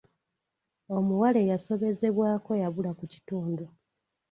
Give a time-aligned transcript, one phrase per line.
[0.97, 3.65] Omuwala eyasobezebwako yabula ku kitundu.